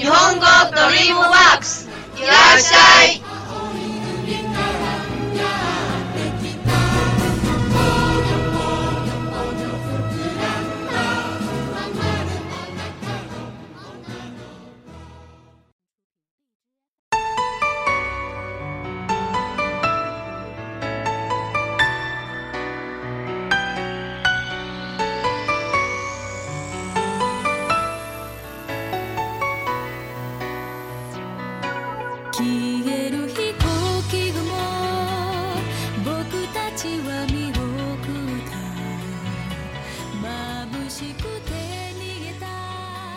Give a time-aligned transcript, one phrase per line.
[0.00, 0.44] 日本語
[0.76, 2.77] ドリームワークスいらっしゃい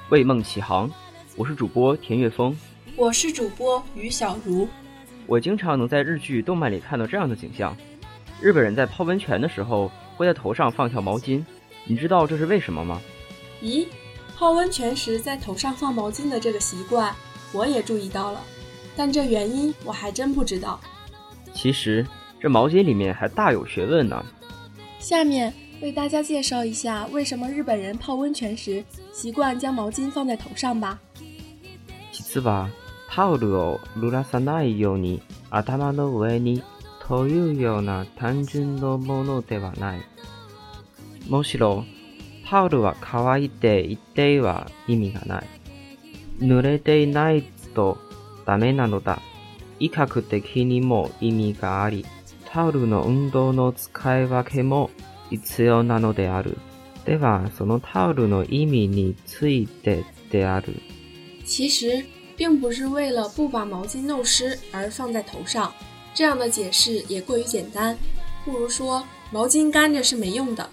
[0.09, 0.89] 为梦起航。
[1.35, 2.55] 我是主播田园峰。
[2.95, 4.67] 我是主播于小茹。
[5.27, 7.77] 我经常能在日剧、动漫里看到这样的景象：
[8.41, 11.43] 日本人在泡温泉的时候会在头上放条毛巾。
[11.83, 12.99] 你知道这是为什么吗？
[13.61, 13.85] 咦，
[14.35, 17.13] 泡温泉时在头上放毛巾的这个习惯，
[17.53, 18.41] 我也注意到了，
[18.97, 20.81] 但这原因我还真不知道。
[21.53, 22.03] 其实。
[22.39, 24.23] 这毛巾里面还大有学问呢。
[24.99, 30.99] 下面为大家介绍一下为什么日本人泡温泉时习惯将毛巾放在头上吧。
[32.11, 32.69] 実は
[33.09, 36.63] タオルを濡らさないように頭の上に
[37.07, 40.01] というような単純のものではない。
[41.29, 41.85] むしろ
[42.49, 45.45] タオルは乾いていては意味がない。
[46.39, 47.43] 濡れていない
[47.73, 47.97] と
[48.45, 49.21] ダメなのだ。
[49.79, 52.05] 医学的にも意味があり、
[52.55, 54.89] タオルの運動の使い分けも
[55.29, 56.57] 必要なのである。
[57.03, 60.79] では、そのタオルの意味についてである。
[61.45, 62.01] 其实
[62.37, 65.69] 并不是为了不把毛巾弄湿而放在头上，
[66.13, 67.97] 这样的解释也过于简单。
[68.45, 70.65] 不如说，毛巾干着是没用的，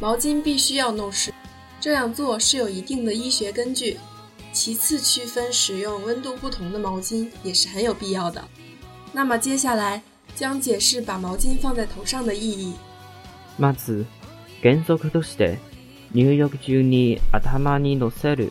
[0.00, 1.32] 毛巾必须要弄湿。
[1.80, 3.98] 这样做是有一定的医学根据。
[4.52, 8.44] 其次，区分使用温度不同的毛巾也是很有必要的。
[9.12, 10.02] 那么接下来。
[10.40, 12.72] 将解释把毛巾放在頭上的意義。
[13.58, 14.06] まず、
[14.62, 15.58] 原則として、
[16.14, 18.50] 入浴中に頭に乗せる。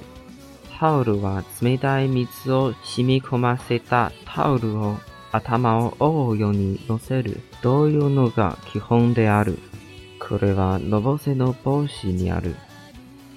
[0.80, 4.98] タオルは冷たい水を染み込ませたタオルを
[5.32, 9.58] 頭を覆うように乗せるというのが基本である。
[10.20, 12.56] これはのぼせの防止にある。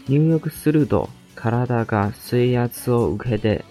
[0.09, 3.65] 入浴すると体が水圧を受けて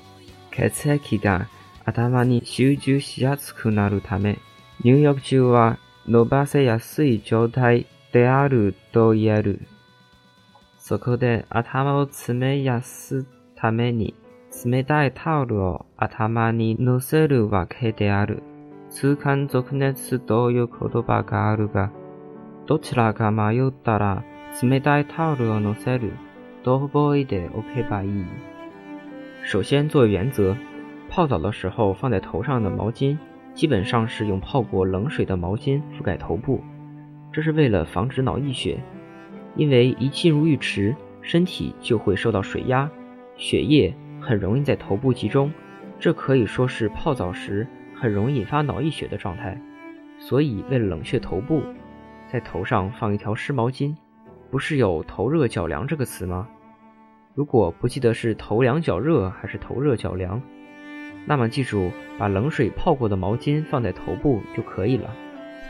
[0.51, 1.47] 血液が
[1.85, 4.39] 頭に集中しやすくなるため
[4.83, 5.77] 入浴中は
[6.07, 9.67] 伸ばせやすい状態であると言える。
[10.79, 13.23] そこで頭を詰めやす
[13.55, 14.15] ために
[14.65, 18.41] 冷たいタオルを頭に乗せるわけである。
[18.89, 21.91] 痛感続熱という言葉があるが、
[22.65, 24.23] どちらか迷ったら
[24.63, 26.11] 冷たいタオルを乗せる
[26.63, 28.25] と覚えておけばいい。
[29.49, 30.57] 首先做原则，
[31.11, 33.15] 泡澡的时候放在头上的毛巾
[33.53, 36.63] 基本上是用泡过冷水的毛巾覆盖头部，
[37.31, 38.79] 这是为了防止脑溢血。
[39.57, 42.89] 因为一进入浴池，身体就会受到水压，
[43.35, 45.51] 血液很容易在头部集中，
[45.99, 49.59] 这可以说是泡澡时很容易引发脑溢血的状态。
[50.17, 51.61] 所以为了冷却头部，
[52.31, 53.93] 在头上放一条湿毛巾。
[54.49, 56.45] 不是有“头热脚凉”这个词吗？
[57.33, 60.41] 如果不记得是头凉脚热还是头热脚凉？
[61.25, 65.13] 那么记住，把冷水泡过的毛巾放在头部就可以了。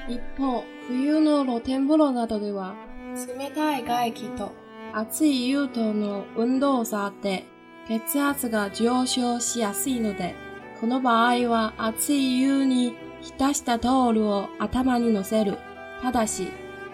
[0.07, 2.73] 一方、冬の露天風呂などでは、
[3.15, 4.49] 冷たい外気と
[4.93, 7.43] 熱い湯との運動差で
[7.85, 10.33] って、血圧が上昇しやすいので、
[10.79, 15.57] この場合は熱い湯に浸したタオルを頭に乗せる。
[16.01, 16.47] ただし、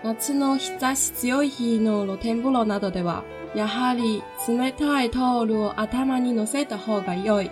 [0.03, 3.23] 夏の日差し強い日の露天風呂などでは、
[3.55, 7.51] やはり冷たいタオルを頭に乗せた方が良い。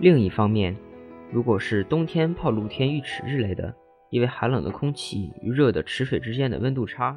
[0.00, 0.76] 另一方面，
[1.32, 3.72] 如果是冬天泡露天浴池之类的，
[4.10, 7.16] 因为寒冷的空气与热的池水之间的温度差，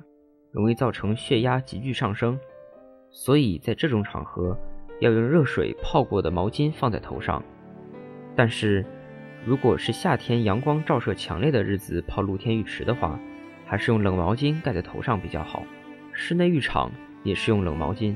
[0.52, 2.38] 容易造成血压急剧上升，
[3.10, 4.56] 所以在这种场合
[5.00, 7.44] 要用热水泡过的毛巾放在头上。
[8.36, 8.86] 但是，
[9.44, 13.20] 如果是夏天阳光照射强烈的日子泡露天浴池的话，
[13.66, 15.64] 还是用冷毛巾盖在头上比较好。
[16.14, 16.92] 室内浴场。
[17.24, 18.16] 也是用冷毛巾。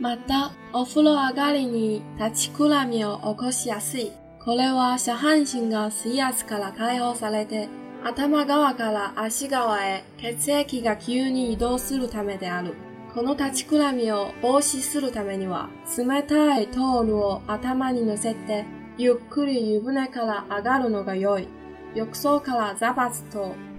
[0.00, 4.12] また、お風呂上がりに立ちくらみを起こしやすい。
[4.42, 7.68] これは下半身が水圧から解放されて、
[8.02, 12.72] 頭側から足側へ血液が急に移動するためである。
[13.12, 15.68] この立ちくらみを防止するためには、
[15.98, 18.64] 冷たいタオルを頭に乗せて、
[18.96, 21.46] ゆっくり湯船から上がるのが良い。
[21.94, 23.56] 浴槽からザバスと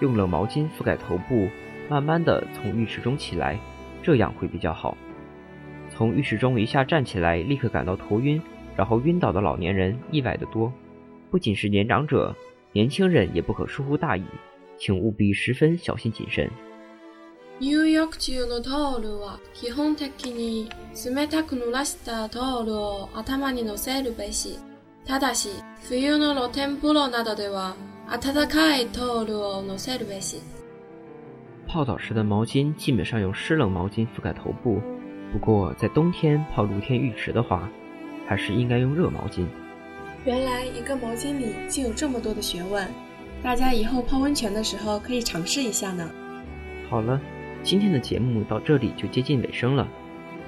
[0.00, 1.48] 用冷毛巾覆盖头部，
[1.88, 3.58] 慢慢的从浴室中起来，
[4.02, 4.96] 这样会比较好。
[5.94, 8.40] 从浴室中一下站起来，立刻感到头晕，
[8.76, 10.72] 然后晕倒的老年人意外的多。
[11.30, 12.34] 不仅是年长者，
[12.72, 14.24] 年轻人也不可疏忽大意，
[14.78, 16.50] 请务必十分小心谨慎。
[31.66, 34.80] 泡澡时的毛巾基本上用湿冷毛巾覆盖头部，
[35.32, 37.68] 不过在冬天泡露天浴池的话，
[38.26, 39.46] 还是应该用热毛巾。
[40.24, 42.86] 原来一个毛巾里竟有这么多的学问，
[43.42, 46.08] 大家以后泡温泉的时候可以尝试一下呢。
[46.90, 47.18] 好了，
[47.62, 49.88] 今天的节目到这里就接近尾声了，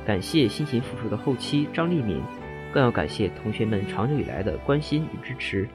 [0.06, 2.20] 感谢辛勤付出的后期张立敏，
[2.72, 5.66] 更要感谢同学们长久以来的关心与支持。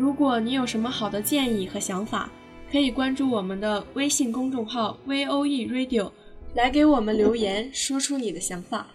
[0.00, 2.30] 如果你有什么好的建议和想法，
[2.72, 6.10] 可以关注我们的微信公众号 V O E Radio，
[6.54, 8.86] 来给我们留言， 说出你的想法。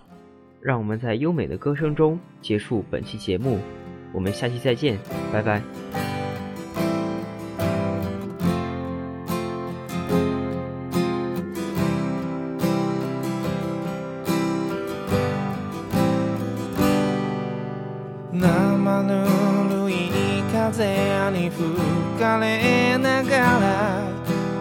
[0.60, 3.60] 让我们在优美的歌声中结束本期节目，
[4.12, 4.98] 我们下期再见，
[5.32, 5.62] 拜拜。
[18.32, 19.45] 那么呢？
[20.78, 20.84] 風
[21.32, 21.64] に吹
[22.20, 24.04] かれながら